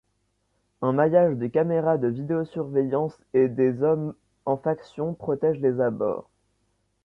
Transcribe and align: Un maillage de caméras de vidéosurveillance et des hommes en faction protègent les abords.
Un 0.81 0.93
maillage 0.93 1.35
de 1.35 1.45
caméras 1.45 1.99
de 1.99 2.07
vidéosurveillance 2.07 3.15
et 3.35 3.47
des 3.49 3.83
hommes 3.83 4.15
en 4.45 4.57
faction 4.57 5.13
protègent 5.13 5.59
les 5.61 5.79
abords. 5.79 6.27